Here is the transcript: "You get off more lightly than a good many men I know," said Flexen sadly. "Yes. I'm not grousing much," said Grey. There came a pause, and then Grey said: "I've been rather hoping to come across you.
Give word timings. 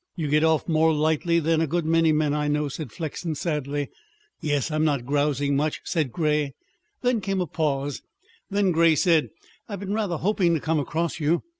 "You 0.15 0.29
get 0.29 0.43
off 0.43 0.67
more 0.67 0.91
lightly 0.91 1.39
than 1.39 1.61
a 1.61 1.67
good 1.67 1.85
many 1.85 2.11
men 2.11 2.33
I 2.33 2.47
know," 2.47 2.69
said 2.69 2.91
Flexen 2.91 3.35
sadly. 3.35 3.91
"Yes. 4.41 4.71
I'm 4.71 4.83
not 4.83 5.05
grousing 5.05 5.55
much," 5.55 5.79
said 5.83 6.11
Grey. 6.11 6.55
There 7.03 7.19
came 7.19 7.39
a 7.39 7.45
pause, 7.45 8.01
and 8.49 8.57
then 8.57 8.71
Grey 8.71 8.95
said: 8.95 9.29
"I've 9.69 9.81
been 9.81 9.93
rather 9.93 10.17
hoping 10.17 10.55
to 10.55 10.59
come 10.59 10.79
across 10.79 11.19
you. 11.19 11.43